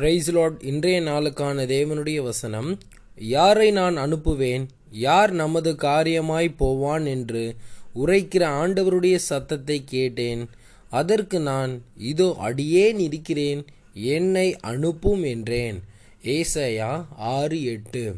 [0.00, 2.78] Price Lord இன்றைய நாளுக்கான தேவனுடைய வசனம்
[3.16, 4.66] யாரை நான் அனுப்புவேன்?
[4.90, 7.56] யார் நமது காரியமாய் போவான் என்று
[7.94, 10.48] உரைக்கிற ஆண்டவருடைய சத்தத்தை கேட்டேன்.
[10.88, 13.66] அதற்கு நான் இதோ அடியேன் இருக்கிறேன்.
[13.92, 15.80] என்னை அனுப்பும் என்றேன்.
[16.22, 18.16] ஏசையா ஆறு எட்டு.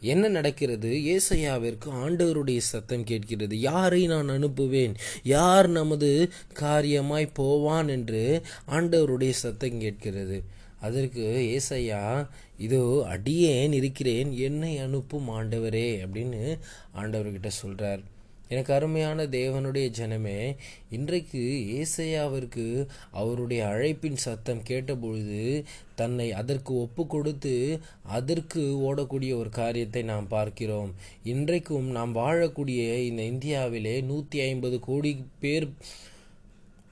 [0.00, 0.88] என்ன நடக்கிறது?
[0.88, 3.58] ஏசையாவிற்கு ஆண்டவருடைய சத்தம் கேட்கிறது.
[3.58, 4.94] யாரை நான் அனுப்புவேன்?
[5.22, 6.30] யார் நமது
[6.60, 10.58] காரியமாய் போவான் என்று ஆண்டவருடைய சத்தம் கேட்கிறது.
[10.80, 11.24] அதற்கு
[11.56, 12.28] ஏசையா
[12.58, 16.58] இதோ அடியேன் இருக்கிறேன் என்னை அனுப்பும் ஆண்டவரே அப்படின்னு
[16.96, 20.56] ஆண்டவர்கிட்ட சொல்கிறார் எனக்கு அருமையான தேவனுடைய ஜனமே
[20.90, 21.42] இன்றைக்கு
[21.80, 30.94] ஏசையாவிற்கு அவருடைய அழைப்பின் சத்தம் கேட்டபொழுது தன்னை அதற்கு ஒப்பு கொடுத்து அதற்கு ஓடக்கூடிய ஒரு காரியத்தை நாம் பார்க்கிறோம்.
[31.24, 35.68] இன்றைக்கும் நாம் வாழக்கூடிய இந்த இந்தியாவிலே நூற்றி ஐம்பது கோடி பேர்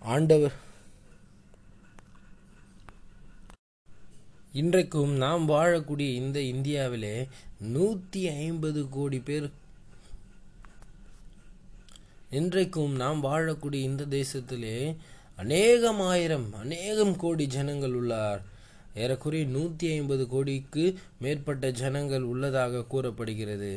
[0.02, 0.57] ஆண்டவர்
[4.61, 7.16] இன்றைக்கும் நாம் வாழக்கூடிய இந்த இந்தியாவிலே
[7.74, 9.46] நூற்றி ஐம்பது கோடி பேர்
[12.30, 14.79] இன்றைக்கும் நாம் வாழக்கூடிய இந்த தேசத்திலே
[15.37, 18.41] அநேகம் ஆயிரம் அநேகம் கோடி ஜனங்கள் உள்ளார்.
[19.02, 20.85] ஏறக்குறைய நூற்றி ஐம்பது கோடிக்கு
[21.23, 23.73] மேற்பட்ட ஜனங்கள் உள்ளதாக கூறப்படுகிறது.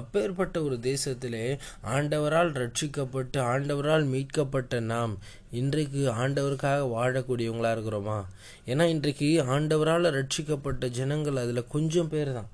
[0.00, 1.44] அப்பேற்பட்ட ஒரு தேசத்திலே
[1.94, 5.14] ஆண்டவரால் ரட்சிக்கப்பட்டு ஆண்டவரால் மீட்கப்பட்ட நாம்
[5.60, 8.18] இன்றைக்கு ஆண்டவருக்காக வாழக்கூடியவங்களாக இருக்கிறோமா?
[8.66, 12.50] ஏன்னா இன்றைக்கு ஆண்டவரால் ரட்சிக்கப்பட்ட ஜனங்கள் அதில் கொஞ்சம் பேர் தான்.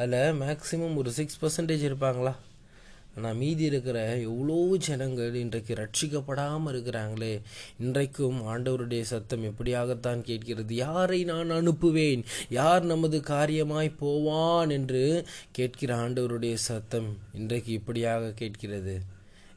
[0.00, 2.34] அதில் மேக்சிமம் ஒரு சிக்ஸ் பர்சன்டேஜ் இருப்பாங்களா?
[3.16, 7.40] ஆனால் மீதி இருக்கிற எவ்வளோ ஜனங்கள் இன்றைக்கு ரட்சிக்கப்படாமல் இருக்கிறாங்களே?
[7.78, 10.74] இன்றைக்கும் ஆண்டவருடைய சத்தம் எப்படியாகத்தான் கேட்கிறது?
[10.74, 12.24] யாரை நான் அனுப்புவேன்?
[12.48, 19.00] யார் நமது காரியமாய் போவான் என்று கேட்கிற ஆண்டவருடைய சத்தம் இன்றைக்கு இப்படியாக கேட்கிறது.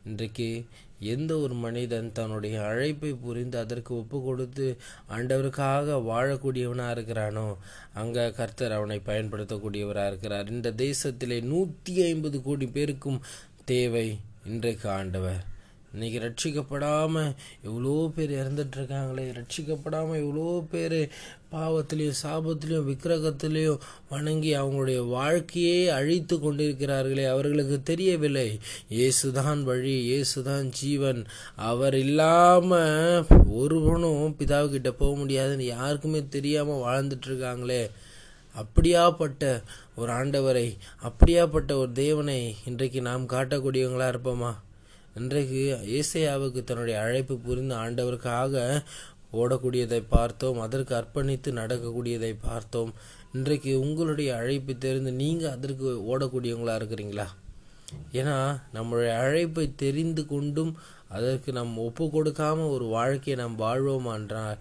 [0.05, 0.65] இன்றைக்கு
[1.01, 4.77] எந்த ஒரு மனிதன் தன்னுடைய அழைப்பை புரிந்து அதற்கு ஒப்பு கொடுத்து
[5.09, 7.57] ஆண்டவருக்காக வாழக்கூடியவனாக இருக்கிறானோ
[7.93, 10.49] அங்கே கர்த்தர் அவனை பயன்படுத்தக்கூடியவராக இருக்கிறார்.
[10.49, 13.21] இந்த தேசத்திலே நூற்றி ஐம்பது கோடி பேருக்கும்
[13.65, 15.50] தேவை இன்றைக்கு ஆண்டவர்.
[15.93, 17.31] இன்னைக்கு ரட்சிக்கப்படாமல்
[17.67, 20.99] எவ்வளோ பேர் இறந்துட்டுருக்காங்களே ரட்சிக்கப்படாமல் எவ்வளோ பேர்
[21.53, 28.47] பாவத்திலையும் சாபத்திலையும் விக்கிரகத்திலையும் வணங்கி அவங்களுடைய வாழ்க்கையே அழித்து கொண்டிருக்கிறார்களே அவர்களுக்கு தெரியவில்லை.
[28.89, 31.21] இயேசுதான் வழி இயேசுதான் ஜீவன்.
[31.71, 33.27] அவர் இல்லாமல்
[33.59, 37.83] ஒருவனும் பிதாவுக்கிட்ட போக முடியாதுன்னு யாருக்குமே தெரியாமல் வாழ்ந்துட்டு இருக்காங்களே
[38.55, 39.45] அப்படியாப்பட்ட
[39.95, 40.67] ஒரு ஆண்டவரை
[41.07, 44.51] அப்படியாப்பட்ட ஒரு தேவனை இன்றைக்கு நாம் காட்டக்கூடியவங்களா இருப்போமா?
[45.19, 45.61] இன்றைக்கு
[45.99, 48.53] ஏசையாவுக்கு தன்னுடைய அழைப்பு புரிந்து ஆண்டவருக்காக
[49.39, 52.91] ஓடக்கூடியதை பார்த்தோம் அதற்கு அர்ப்பணித்து நடக்கக்கூடியதை பார்த்தோம்.
[53.33, 57.27] இன்றைக்கு உங்களுடைய அழைப்பு தெரிந்து நீங்கள் அதற்கு ஓடக்கூடியவங்களா இருக்கிறீங்களா?
[58.19, 58.37] ஏன்னா
[58.73, 60.73] நம்மளுடைய அழைப்பை தெரிந்து கொண்டும்
[61.09, 64.57] அதற்கு நாம் ஒப்பு கொடுக்காம ஒரு வாழ்க்கையை நாம் வாழ்வோமா என்றால்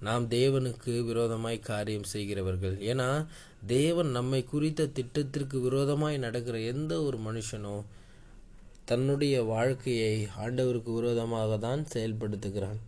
[0.00, 2.76] நாம் தேவனுக்கு விரோதமாய் காரியம் செய்கிறவர்கள்.
[2.90, 3.08] ஏன்னா
[3.66, 7.84] தேவன் நம்மை குறித்த திட்டத்திற்கு விரோதமாய் நடக்கிற எந்த ஒரு மனுஷனும்
[8.88, 10.12] தன்னுடைய வாழ்க்கையை
[10.44, 12.78] ஆண்டவருக்கு விரோதமாக தான் செயல்படுத்துகிறான்.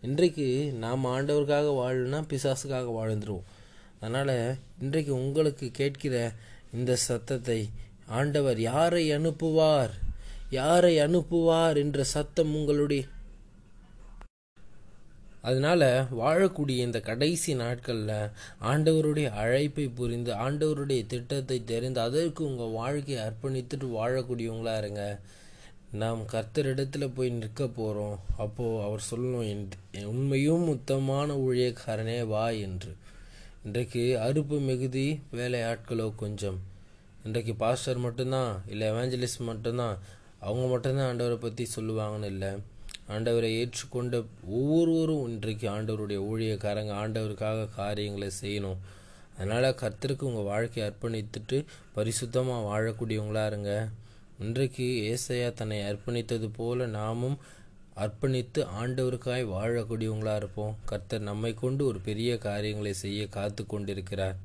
[0.00, 3.48] இன்றைக்கு நாம் ஆண்டவருக்காக வாழணும்னா பிசாசுக்காக வாழ்ந்துருவோம்.
[4.00, 4.36] அதனால்
[4.80, 6.14] இன்றைக்கு உங்களுக்கு கேட்கிற
[6.76, 7.60] இந்த சத்தத்தை
[8.18, 9.94] ஆண்டவர் யாரை அனுப்புவார்?
[10.50, 13.02] யாரை அனுப்புவார் என்ற சத்தம் உங்களுடைய
[15.48, 15.88] அதனால்
[16.20, 18.30] வாழக்கூடிய இந்த கடைசி நாட்களில்
[18.70, 25.04] ஆண்டவருடைய அழைப்பை புரிந்து ஆண்டவருடைய திட்டத்தை தெரிந்து அதற்கு உங்கள் வாழ்க்கையை அர்ப்பணித்துட்டு வாழக்கூடியவங்களா இருங்க.
[26.02, 29.74] நாம் கர்த்தரிடத்துல போய் நிற்க போகிறோம் அப்போது அவர் சொல்லணும்
[30.12, 32.92] உண்மையும் மொத்தமான ஊழியக்காரனே வா என்று.
[33.64, 36.58] இன்றைக்கு அறுப்பு மிகுதி வேலை ஆட்களோ கொஞ்சம்.
[37.24, 39.98] இன்றைக்கு பாஸ்டர் மட்டும்தான் இல்லை எவாஞ்சலிஸ்ட் மட்டும்தான்.
[40.40, 42.52] அவங்க மட்டும்தான் ஆண்டவரை பற்றி சொல்லுவாங்கன்னு இல்லை.
[43.08, 48.80] ஆண்டவரை ஏற்றுக்கொண்ட ஒவ்வொருவரும் இன்றைக்கு ஆண்டவருடைய ஊழியக்காரங்க ஆண்டவருக்காக காரியங்களை செய்யணும்.
[49.36, 51.64] அதனால் கர்த்தருக்கு உங்கள் வாழ்க்கையை அர்ப்பணித்துட்டு
[51.96, 53.88] பரிசுத்தமாக வாழக்கூடியவங்களா இருங்க.
[54.38, 57.38] இன்றைக்கு ஏசையா தன்னை அர்ப்பணித்தது போல நாமும்
[57.96, 60.76] அர்ப்பணித்து ஆண்டவருக்காய் வாழக்கூடியவங்களா இருப்போம்.
[60.84, 64.36] கர்த்தர் நம்மை கொண்டு ஒரு பெரிய காரியங்களை செய்ய காத்து கொண்டிருக்கிறார்.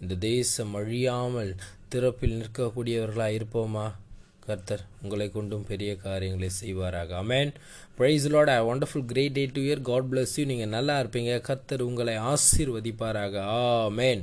[0.00, 1.56] இந்த தேசம் அழியாமல்
[1.94, 3.86] திறப்பில் நிற்கக்கூடியவர்களாக இருப்போமா?
[4.46, 7.10] கர்த்தர் உங்களை கொண்டும் பெரிய காரியங்களை செய்வாராக.
[7.22, 7.50] Amen
[7.98, 11.34] praise Lord I wonderful great day to year God bless you நீங்கள் நல்லா இருப்பீங்க.
[11.48, 13.36] கர்த்தர் உங்களை ஆசீர்வதிப்பாராக.
[13.58, 14.22] ஆ மேன்